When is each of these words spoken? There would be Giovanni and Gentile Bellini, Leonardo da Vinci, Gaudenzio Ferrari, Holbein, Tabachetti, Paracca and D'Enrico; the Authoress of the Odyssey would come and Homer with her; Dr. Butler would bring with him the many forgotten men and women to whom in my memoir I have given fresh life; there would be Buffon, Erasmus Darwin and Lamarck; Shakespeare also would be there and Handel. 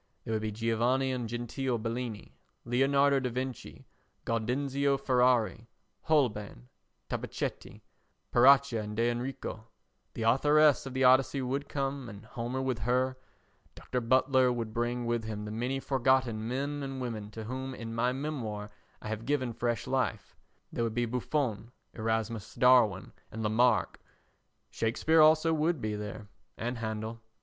There 0.23 0.33
would 0.33 0.41
be 0.41 0.51
Giovanni 0.51 1.11
and 1.11 1.29
Gentile 1.29 1.77
Bellini, 1.77 2.35
Leonardo 2.65 3.19
da 3.19 3.29
Vinci, 3.29 3.85
Gaudenzio 4.25 4.97
Ferrari, 4.97 5.67
Holbein, 6.05 6.69
Tabachetti, 7.07 7.83
Paracca 8.33 8.79
and 8.81 8.97
D'Enrico; 8.97 9.67
the 10.15 10.23
Authoress 10.23 10.87
of 10.87 10.95
the 10.95 11.03
Odyssey 11.03 11.43
would 11.43 11.69
come 11.69 12.09
and 12.09 12.25
Homer 12.25 12.63
with 12.63 12.79
her; 12.79 13.15
Dr. 13.75 14.01
Butler 14.01 14.51
would 14.51 14.73
bring 14.73 15.05
with 15.05 15.25
him 15.25 15.45
the 15.45 15.51
many 15.51 15.79
forgotten 15.79 16.47
men 16.47 16.81
and 16.81 16.99
women 16.99 17.29
to 17.29 17.43
whom 17.43 17.75
in 17.75 17.93
my 17.93 18.11
memoir 18.11 18.71
I 19.03 19.07
have 19.09 19.27
given 19.27 19.53
fresh 19.53 19.85
life; 19.85 20.35
there 20.73 20.83
would 20.83 20.95
be 20.95 21.05
Buffon, 21.05 21.73
Erasmus 21.93 22.55
Darwin 22.55 23.13
and 23.31 23.43
Lamarck; 23.43 23.99
Shakespeare 24.71 25.21
also 25.21 25.53
would 25.53 25.79
be 25.79 25.93
there 25.95 26.27
and 26.57 26.79
Handel. 26.79 27.21